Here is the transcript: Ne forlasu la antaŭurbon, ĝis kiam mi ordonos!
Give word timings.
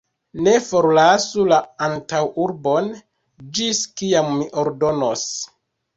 Ne 0.45 0.53
forlasu 0.67 1.43
la 1.51 1.59
antaŭurbon, 1.89 2.89
ĝis 3.59 3.83
kiam 4.03 4.33
mi 4.39 4.49
ordonos! 4.63 5.27